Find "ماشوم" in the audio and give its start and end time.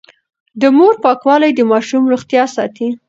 1.71-2.03